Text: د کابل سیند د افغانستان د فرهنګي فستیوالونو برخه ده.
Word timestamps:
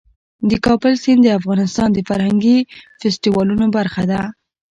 د 0.49 0.51
کابل 0.65 0.93
سیند 1.03 1.21
د 1.23 1.27
افغانستان 1.39 1.89
د 1.93 1.99
فرهنګي 2.09 2.57
فستیوالونو 2.99 3.65
برخه 3.77 4.03
ده. 4.11 4.21